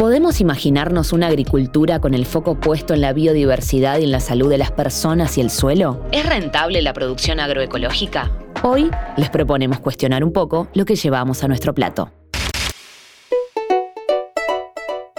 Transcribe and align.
¿Podemos 0.00 0.40
imaginarnos 0.40 1.12
una 1.12 1.26
agricultura 1.26 2.00
con 2.00 2.14
el 2.14 2.24
foco 2.24 2.58
puesto 2.58 2.94
en 2.94 3.02
la 3.02 3.12
biodiversidad 3.12 3.98
y 3.98 4.04
en 4.04 4.12
la 4.12 4.20
salud 4.20 4.48
de 4.48 4.56
las 4.56 4.72
personas 4.72 5.36
y 5.36 5.42
el 5.42 5.50
suelo? 5.50 6.06
¿Es 6.10 6.26
rentable 6.26 6.80
la 6.80 6.94
producción 6.94 7.38
agroecológica? 7.38 8.30
Hoy 8.62 8.90
les 9.18 9.28
proponemos 9.28 9.78
cuestionar 9.80 10.24
un 10.24 10.32
poco 10.32 10.68
lo 10.72 10.86
que 10.86 10.96
llevamos 10.96 11.44
a 11.44 11.48
nuestro 11.48 11.74
plato. 11.74 12.10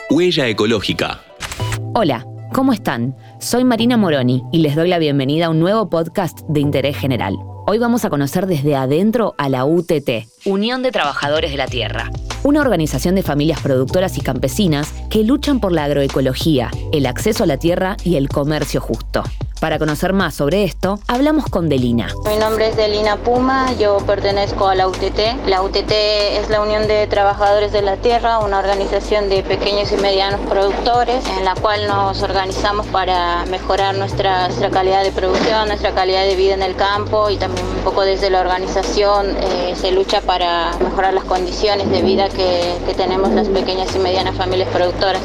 Huella 0.09 0.47
ecológica. 0.47 1.21
Hola, 1.93 2.25
¿cómo 2.51 2.73
están? 2.73 3.15
Soy 3.39 3.63
Marina 3.63 3.97
Moroni 3.97 4.41
y 4.51 4.63
les 4.63 4.75
doy 4.75 4.89
la 4.89 4.97
bienvenida 4.97 5.45
a 5.45 5.49
un 5.51 5.59
nuevo 5.59 5.91
podcast 5.91 6.39
de 6.47 6.59
interés 6.59 6.97
general. 6.97 7.35
Hoy 7.67 7.77
vamos 7.77 8.03
a 8.03 8.09
conocer 8.09 8.47
desde 8.47 8.75
adentro 8.75 9.35
a 9.37 9.47
la 9.47 9.63
UTT, 9.65 10.25
Unión 10.45 10.81
de 10.81 10.91
Trabajadores 10.91 11.51
de 11.51 11.57
la 11.57 11.67
Tierra, 11.67 12.09
una 12.43 12.61
organización 12.61 13.15
de 13.15 13.23
familias 13.23 13.61
productoras 13.61 14.17
y 14.17 14.21
campesinas 14.21 14.93
que 15.09 15.23
luchan 15.23 15.59
por 15.59 15.71
la 15.71 15.85
agroecología, 15.85 16.71
el 16.91 17.05
acceso 17.05 17.43
a 17.43 17.47
la 17.47 17.57
tierra 17.57 17.97
y 18.03 18.15
el 18.15 18.29
comercio 18.29 18.81
justo. 18.81 19.23
Para 19.61 19.77
conocer 19.77 20.11
más 20.11 20.33
sobre 20.33 20.63
esto, 20.63 20.99
hablamos 21.07 21.45
con 21.45 21.69
Delina. 21.69 22.07
Mi 22.27 22.35
nombre 22.37 22.69
es 22.69 22.75
Delina 22.75 23.17
Puma, 23.17 23.71
yo 23.73 23.97
pertenezco 24.07 24.67
a 24.67 24.73
la 24.73 24.87
UTT. 24.87 25.45
La 25.45 25.61
UTT 25.61 25.91
es 25.91 26.49
la 26.49 26.61
Unión 26.61 26.87
de 26.87 27.05
Trabajadores 27.05 27.71
de 27.71 27.83
la 27.83 27.95
Tierra, 27.97 28.39
una 28.39 28.57
organización 28.57 29.29
de 29.29 29.43
pequeños 29.43 29.91
y 29.91 29.97
medianos 29.97 30.39
productores 30.49 31.23
en 31.37 31.45
la 31.45 31.53
cual 31.53 31.87
nos 31.87 32.23
organizamos 32.23 32.87
para 32.87 33.45
mejorar 33.51 33.95
nuestra, 33.95 34.49
calidad 34.73 35.03
de 35.03 35.11
producción, 35.11 35.67
nuestra 35.67 35.91
calidad 35.91 36.23
de 36.23 36.35
vida 36.35 36.55
en 36.55 36.63
el 36.63 36.75
campo 36.75 37.29
y 37.29 37.37
también 37.37 37.67
un 37.67 37.83
poco 37.83 38.01
desde 38.01 38.31
la 38.31 38.41
organización 38.41 39.27
eh, 39.37 39.75
se 39.75 39.91
lucha 39.91 40.21
para 40.21 40.71
mejorar 40.79 41.13
las 41.13 41.25
condiciones 41.25 41.87
de 41.91 42.01
vida 42.01 42.29
que, 42.29 42.79
que 42.87 42.95
tenemos 42.95 43.29
las 43.33 43.47
pequeñas 43.47 43.95
y 43.95 43.99
medianas 43.99 44.35
familias 44.35 44.69
productoras 44.69 45.21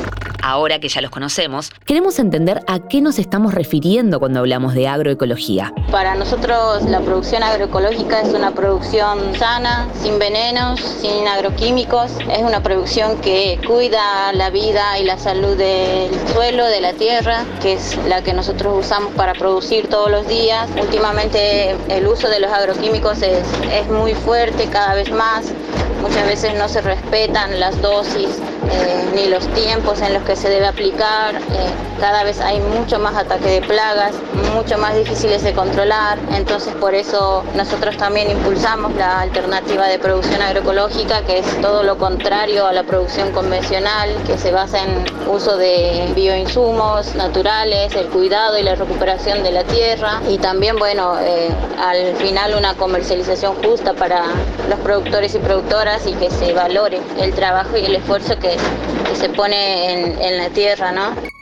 ahora 0.46 0.78
que 0.78 0.88
ya 0.88 1.00
los 1.00 1.10
conocemos, 1.10 1.73
queremos 1.84 2.20
entender 2.20 2.62
a 2.69 2.78
qué 2.78 3.00
nos 3.00 3.19
estamos 3.19 3.52
refiriendo 3.52 4.20
cuando 4.20 4.39
hablamos 4.39 4.75
de 4.75 4.86
agroecología. 4.86 5.72
Para 5.91 6.14
nosotros 6.14 6.84
la 6.84 7.00
producción 7.00 7.42
agroecológica 7.42 8.20
es 8.20 8.33
una 8.33 8.52
producción 8.52 9.34
sana, 9.34 9.89
sin 10.00 10.20
venenos, 10.20 10.78
sin 11.00 11.27
agroquímicos. 11.27 12.12
Es 12.30 12.42
una 12.42 12.62
producción 12.62 13.20
que 13.20 13.58
cuida 13.67 14.33
la 14.34 14.50
vida 14.50 15.00
y 15.00 15.05
la 15.05 15.19
salud 15.19 15.56
del 15.56 16.11
suelo, 16.33 16.67
de 16.67 16.80
la 16.80 16.92
tierra, 16.92 17.44
que 17.61 17.72
es 17.72 17.98
la 18.06 18.22
que 18.22 18.33
nosotros 18.33 18.86
usamos 18.86 19.12
para 19.14 19.34
producir 19.34 19.89
todos 19.89 20.12
los 20.12 20.28
días. 20.28 20.70
Últimamente 20.80 21.74
el 21.89 22.06
uso 22.06 22.28
de 22.28 22.39
los 22.39 22.52
agroquímicos 22.52 23.20
es, 23.22 23.44
es 23.72 23.89
muy 23.89 24.14
fuerte 24.14 24.69
cada 24.70 24.94
vez 24.94 25.11
más. 25.11 25.47
Muchas 26.02 26.27
veces 26.27 26.55
no 26.56 26.69
se 26.69 26.83
respetan 26.83 27.58
las 27.58 27.83
dosis 27.83 28.39
eh, 28.70 29.05
ni 29.14 29.28
los 29.28 29.47
tiempos 29.55 30.00
en 30.03 30.14
los 30.14 30.22
que 30.22 30.36
se 30.36 30.48
debe 30.48 30.67
aplicar. 30.67 31.36
Eh, 31.36 31.95
cada 32.00 32.25
vez 32.25 32.41
hay 32.41 32.61
mucho 32.61 32.98
más 32.98 33.16
ataque 33.16 33.61
de 33.61 33.62
plagas, 33.62 34.14
mucho 34.55 34.78
más 34.78 34.94
difíciles 34.97 35.42
de 35.42 35.52
controlar. 35.52 36.19
Entonces 36.33 36.75
por 36.75 36.94
eso 36.94 37.44
nosotros 37.55 37.97
también 37.97 38.30
impulsamos 38.30 38.94
la 38.97 39.20
alternativa 39.20 39.86
de 39.86 39.98
producción 39.98 40.42
agroecológica, 40.42 41.22
que 41.22 41.39
es 41.39 41.61
todo 41.61 41.83
lo 41.83 41.98
contrario 41.98 42.67
a 42.67 42.72
la 42.72 42.83
producción 42.84 43.33
convencional, 43.33 44.11
que 44.27 44.39
se 44.39 44.52
basa 44.52 44.78
en 44.83 45.05
uso 45.28 45.56
de 45.56 46.12
bioinsumos 46.14 47.14
naturales, 47.14 47.94
el 47.94 48.06
cuidado 48.08 48.58
y 48.58 48.62
la 48.62 48.74
recuperación 48.74 49.42
de 49.42 49.52
la 49.52 49.64
tierra 49.64 50.20
y 50.28 50.39
también, 50.39 50.78
bueno, 50.78 51.19
eh, 51.20 51.50
al 51.78 52.17
final 52.17 52.55
una 52.55 52.74
comercialización 52.74 53.55
justa 53.62 53.94
para 53.94 54.24
los 54.69 54.78
productores 54.80 55.34
y 55.34 55.39
productoras 55.39 56.06
y 56.06 56.12
que 56.14 56.30
se 56.30 56.52
valore 56.52 57.00
el 57.19 57.34
trabajo 57.34 57.77
y 57.77 57.84
el 57.84 57.97
esfuerzo 57.97 58.39
que 58.39 58.56
se 59.14 59.28
pone 59.30 59.92
en, 59.92 60.22
en 60.22 60.39
la 60.39 60.48
tierra, 60.50 60.92
¿no? 60.92 61.36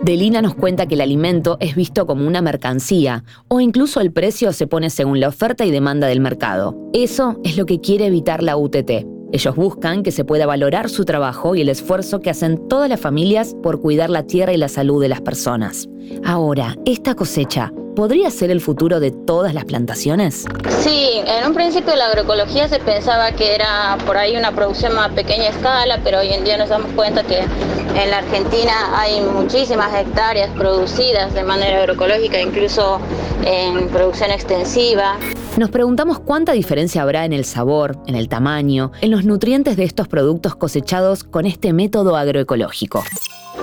Delina 0.00 0.40
nos 0.40 0.54
cuenta 0.54 0.86
que 0.86 0.94
el 0.94 1.00
alimento 1.00 1.56
es 1.60 1.74
visto 1.74 2.06
como 2.06 2.26
una 2.26 2.40
mercancía 2.40 3.24
o 3.48 3.60
incluso 3.60 4.00
el 4.00 4.12
precio 4.12 4.52
se 4.52 4.68
pone 4.68 4.90
según 4.90 5.18
la 5.18 5.28
oferta 5.28 5.64
y 5.66 5.72
demanda 5.72 6.06
del 6.06 6.20
mercado. 6.20 6.76
Eso 6.92 7.40
es 7.42 7.56
lo 7.56 7.66
que 7.66 7.80
quiere 7.80 8.06
evitar 8.06 8.42
la 8.42 8.56
UTT. 8.56 8.90
Ellos 9.32 9.56
buscan 9.56 10.02
que 10.02 10.12
se 10.12 10.24
pueda 10.24 10.46
valorar 10.46 10.88
su 10.88 11.04
trabajo 11.04 11.54
y 11.54 11.60
el 11.60 11.68
esfuerzo 11.68 12.20
que 12.20 12.30
hacen 12.30 12.68
todas 12.68 12.88
las 12.88 13.00
familias 13.00 13.54
por 13.62 13.80
cuidar 13.80 14.08
la 14.08 14.22
tierra 14.22 14.54
y 14.54 14.56
la 14.56 14.68
salud 14.68 15.02
de 15.02 15.08
las 15.08 15.20
personas. 15.20 15.88
Ahora, 16.24 16.76
esta 16.86 17.14
cosecha 17.14 17.72
podría 17.98 18.30
ser 18.30 18.52
el 18.52 18.60
futuro 18.60 19.00
de 19.00 19.10
todas 19.10 19.54
las 19.54 19.64
plantaciones? 19.64 20.44
Sí, 20.82 21.20
en 21.26 21.48
un 21.48 21.52
principio 21.52 21.96
la 21.96 22.06
agroecología 22.06 22.68
se 22.68 22.78
pensaba 22.78 23.32
que 23.32 23.56
era 23.56 23.98
por 24.06 24.16
ahí 24.16 24.36
una 24.36 24.54
producción 24.54 24.96
a 24.96 25.08
pequeña 25.08 25.48
escala, 25.48 25.98
pero 26.04 26.20
hoy 26.20 26.28
en 26.28 26.44
día 26.44 26.56
nos 26.56 26.68
damos 26.68 26.92
cuenta 26.92 27.24
que 27.24 27.40
en 27.40 28.10
la 28.12 28.18
Argentina 28.18 28.96
hay 28.96 29.20
muchísimas 29.20 29.92
hectáreas 29.92 30.48
producidas 30.50 31.34
de 31.34 31.42
manera 31.42 31.80
agroecológica, 31.80 32.40
incluso 32.40 33.00
en 33.44 33.88
producción 33.88 34.30
extensiva. 34.30 35.16
Nos 35.56 35.70
preguntamos 35.70 36.20
cuánta 36.20 36.52
diferencia 36.52 37.02
habrá 37.02 37.24
en 37.24 37.32
el 37.32 37.44
sabor, 37.44 37.96
en 38.06 38.14
el 38.14 38.28
tamaño, 38.28 38.92
en 39.00 39.10
los 39.10 39.24
nutrientes 39.24 39.76
de 39.76 39.82
estos 39.82 40.06
productos 40.06 40.54
cosechados 40.54 41.24
con 41.24 41.46
este 41.46 41.72
método 41.72 42.14
agroecológico 42.14 43.02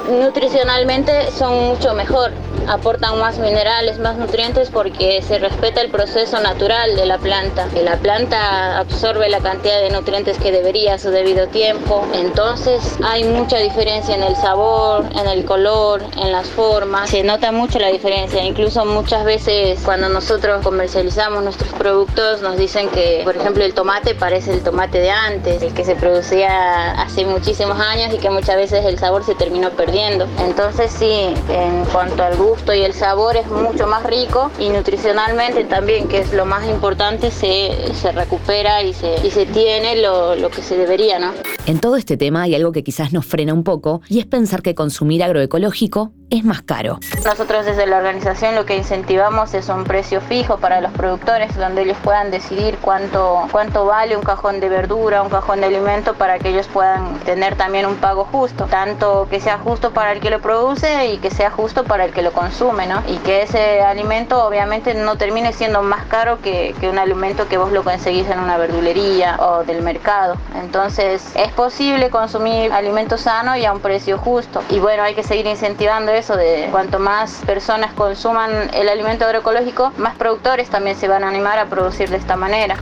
nutricionalmente 0.10 1.32
son 1.32 1.68
mucho 1.68 1.94
mejor, 1.94 2.32
aportan 2.68 3.20
más 3.20 3.40
minerales, 3.40 4.00
más 4.00 4.18
nutrientes 4.18 4.70
porque 4.70 5.22
se 5.22 5.40
respeta 5.40 5.82
el 5.82 5.90
proceso 5.90 6.40
natural 6.40 6.96
de 6.96 7.06
la 7.06 7.18
planta. 7.18 7.68
La 7.84 7.98
planta 7.98 8.78
absorbe 8.78 9.30
la 9.30 9.40
cantidad 9.40 9.82
de 9.82 9.90
nutrientes 9.90 10.38
que 10.38 10.52
debería 10.52 10.96
a 10.96 11.00
su 11.00 11.10
debido 11.10 11.48
tiempo. 11.48 12.06
Entonces 12.14 12.98
hay 13.04 13.24
mucha 13.24 13.58
diferencia 13.58 14.16
en 14.16 14.24
el 14.24 14.36
sabor, 14.36 15.06
en 15.20 15.28
el 15.28 15.46
color, 15.46 16.04
en 16.22 16.32
las 16.32 16.48
formas. 16.48 17.10
Se 17.10 17.24
nota 17.24 17.52
mucho 17.52 17.80
la 17.80 17.88
diferencia. 17.88 18.44
Incluso 18.44 18.86
muchas 18.86 19.26
veces 19.26 19.80
cuando 19.84 20.10
nosotros 20.10 20.64
comercializamos 20.64 21.44
nuestros 21.44 21.72
productos 21.74 22.42
nos 22.42 22.58
dicen 22.58 22.90
que, 22.90 23.22
por 23.24 23.36
ejemplo, 23.36 23.64
el 23.64 23.74
tomate 23.74 24.16
parece 24.16 24.54
el 24.54 24.62
tomate 24.62 25.00
de 25.00 25.12
antes, 25.12 25.62
el 25.62 25.74
que 25.74 25.84
se 25.84 25.96
producía 25.96 26.92
hace 26.92 27.26
muchísimos 27.26 27.80
años 27.80 28.14
y 28.14 28.18
que 28.18 28.30
muchas 28.30 28.56
veces 28.56 28.86
el 28.86 29.00
sabor 29.00 29.26
se 29.26 29.36
terminó 29.36 29.72
perdiendo 29.72 29.95
entonces 29.98 30.92
sí, 30.92 31.34
en 31.50 31.86
cuanto 31.92 32.22
al 32.24 32.36
gusto 32.36 32.74
y 32.74 32.82
el 32.82 32.94
sabor 32.94 33.38
es 33.38 33.48
mucho 33.48 33.88
más 33.88 34.04
rico 34.04 34.52
y 34.60 34.70
nutricionalmente 34.70 35.64
también, 35.64 36.08
que 36.08 36.20
es 36.20 36.34
lo 36.34 36.46
más 36.46 36.68
importante, 36.68 37.32
se, 37.32 37.94
se 37.94 38.12
recupera 38.12 38.84
y 38.84 38.94
se, 38.94 39.26
y 39.26 39.32
se 39.32 39.46
tiene 39.46 40.02
lo, 40.02 40.36
lo 40.36 40.50
que 40.50 40.62
se 40.62 40.78
debería, 40.78 41.20
¿no? 41.20 41.32
En 41.66 41.80
todo 41.80 41.96
este 41.96 42.18
tema 42.18 42.44
hay 42.44 42.56
algo 42.56 42.72
que 42.72 42.84
quizás 42.84 43.14
nos 43.14 43.26
frena 43.26 43.54
un 43.54 43.64
poco 43.64 44.02
y 44.10 44.20
es 44.20 44.26
pensar 44.26 44.62
que 44.62 44.76
consumir 44.76 45.24
agroecológico 45.24 46.12
es 46.30 46.44
más 46.44 46.62
caro. 46.62 47.00
Nosotros 47.24 47.66
desde 47.66 47.86
la 47.86 47.98
organización 47.98 48.56
lo 48.56 48.66
que 48.66 48.76
incentivamos 48.76 49.54
es 49.54 49.70
un 49.70 49.84
precio 49.84 50.22
fijo 50.22 50.58
para 50.58 50.82
los 50.82 50.92
productores 50.92 51.56
donde 51.56 51.84
ellos 51.84 51.98
puedan 52.04 52.32
decidir 52.32 52.78
cuánto, 52.82 53.48
cuánto 53.52 53.86
vale 53.86 54.18
un 54.18 54.24
cajón 54.24 54.60
de 54.60 54.70
verdura, 54.70 55.22
un 55.22 55.30
cajón 55.30 55.62
de 55.62 55.68
alimento 55.68 56.16
para 56.16 56.40
que 56.40 56.50
ellos 56.50 56.68
puedan 56.68 57.20
tener 57.20 57.56
también 57.56 57.86
un 57.86 57.96
pago 57.96 58.26
justo, 58.26 58.66
tanto 58.66 59.28
que 59.30 59.40
sea 59.40 59.58
justo 59.60 59.92
para 59.92 60.14
el 60.14 60.20
que 60.20 60.30
lo 60.30 60.42
produce 60.42 61.08
y 61.08 61.18
que 61.18 61.30
sea 61.30 61.52
justo 61.52 61.84
para 61.84 62.06
el 62.06 62.12
que 62.12 62.22
lo 62.22 62.34
consume, 62.34 62.88
¿no? 62.88 63.04
Y 63.08 63.18
que 63.18 63.44
ese 63.44 63.82
alimento 63.82 64.46
obviamente 64.46 64.94
no 64.94 65.18
termine 65.18 65.54
siendo 65.54 65.82
más 65.82 66.06
caro 66.06 66.42
que, 66.42 66.76
que 66.80 66.90
un 66.90 66.98
alimento 66.98 67.48
que 67.48 67.58
vos 67.58 67.72
lo 67.72 67.84
conseguís 67.84 68.30
en 68.30 68.40
una 68.40 68.58
verdulería 68.58 69.38
o 69.40 69.64
del 69.64 69.82
mercado. 69.82 70.38
Entonces 70.56 71.32
es 71.36 71.52
posible 71.52 72.10
consumir 72.10 72.72
alimento 72.72 73.18
sano 73.18 73.56
y 73.56 73.66
a 73.66 73.72
un 73.72 73.80
precio 73.80 74.18
justo. 74.18 74.64
Y 74.70 74.80
bueno, 74.80 75.04
hay 75.04 75.16
que 75.16 75.24
seguir 75.24 75.46
incentivando 75.46 76.15
eso 76.16 76.36
de 76.36 76.68
cuanto 76.72 77.00
más 77.00 77.42
personas 77.46 77.94
consuman 77.94 78.52
el 78.74 78.90
alimento 78.90 79.26
agroecológico, 79.26 79.92
más 79.98 80.16
productores 80.16 80.70
también 80.70 80.96
se 80.96 81.08
van 81.08 81.24
a 81.24 81.30
animar 81.30 81.60
a 81.60 81.68
producir 81.68 82.10
de 82.10 82.18
esta 82.18 82.36
manera. 82.36 82.78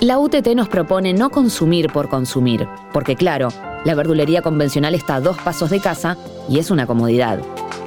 La 0.00 0.18
UTT 0.18 0.48
nos 0.54 0.68
propone 0.68 1.12
no 1.12 1.30
consumir 1.30 1.90
por 1.90 2.08
consumir, 2.08 2.68
porque 2.92 3.16
claro, 3.16 3.48
la 3.84 3.94
verdulería 3.94 4.42
convencional 4.42 4.94
está 4.94 5.16
a 5.16 5.20
dos 5.20 5.38
pasos 5.38 5.70
de 5.70 5.80
casa 5.80 6.16
y 6.48 6.58
es 6.58 6.70
una 6.70 6.86
comodidad. 6.86 7.38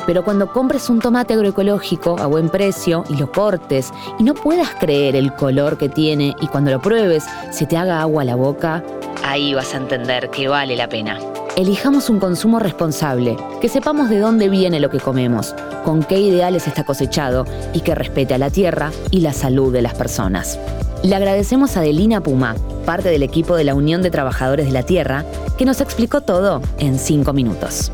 Pero 0.05 0.23
cuando 0.23 0.51
compres 0.51 0.89
un 0.89 0.99
tomate 0.99 1.35
agroecológico 1.35 2.19
a 2.19 2.25
buen 2.25 2.49
precio 2.49 3.03
y 3.09 3.17
lo 3.17 3.31
cortes 3.31 3.93
y 4.17 4.23
no 4.23 4.33
puedas 4.33 4.71
creer 4.79 5.15
el 5.15 5.33
color 5.33 5.77
que 5.77 5.87
tiene 5.87 6.35
y 6.41 6.47
cuando 6.47 6.71
lo 6.71 6.81
pruebes 6.81 7.25
se 7.51 7.67
te 7.67 7.77
haga 7.77 8.01
agua 8.01 8.23
a 8.23 8.25
la 8.25 8.35
boca, 8.35 8.83
ahí 9.23 9.53
vas 9.53 9.73
a 9.75 9.77
entender 9.77 10.29
que 10.31 10.47
vale 10.47 10.75
la 10.75 10.89
pena. 10.89 11.19
Elijamos 11.59 12.09
un 12.09 12.21
consumo 12.21 12.57
responsable, 12.57 13.35
que 13.59 13.67
sepamos 13.67 14.09
de 14.09 14.17
dónde 14.17 14.47
viene 14.47 14.79
lo 14.79 14.89
que 14.89 15.01
comemos, 15.01 15.53
con 15.83 16.03
qué 16.03 16.17
ideales 16.17 16.67
está 16.67 16.85
cosechado 16.85 17.45
y 17.73 17.81
que 17.81 17.95
respete 17.95 18.33
a 18.33 18.37
la 18.37 18.49
tierra 18.49 18.93
y 19.11 19.19
la 19.19 19.33
salud 19.33 19.73
de 19.73 19.81
las 19.81 19.93
personas. 19.93 20.57
Le 21.03 21.13
agradecemos 21.17 21.75
a 21.75 21.81
Delina 21.81 22.21
Puma, 22.21 22.55
parte 22.85 23.09
del 23.09 23.23
equipo 23.23 23.57
de 23.57 23.65
la 23.65 23.75
Unión 23.75 24.01
de 24.01 24.09
Trabajadores 24.09 24.67
de 24.67 24.71
la 24.71 24.83
Tierra, 24.83 25.25
que 25.57 25.65
nos 25.65 25.81
explicó 25.81 26.21
todo 26.21 26.61
en 26.77 26.97
cinco 26.97 27.33
minutos. 27.33 27.91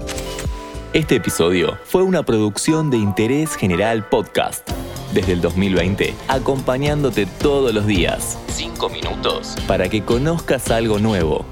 Este 0.93 1.15
episodio 1.15 1.75
fue 1.85 2.03
una 2.03 2.21
producción 2.21 2.91
de 2.91 2.97
Interés 2.97 3.55
General 3.55 4.07
Podcast. 4.07 4.69
Desde 5.11 5.33
el 5.33 5.41
2020, 5.41 6.13
acompañándote 6.27 7.25
todos 7.25 7.73
los 7.73 7.87
días. 7.87 8.37
Cinco 8.47 8.89
minutos. 8.89 9.55
Para 9.67 9.89
que 9.89 10.03
conozcas 10.03 10.69
algo 10.69 10.99
nuevo. 10.99 11.45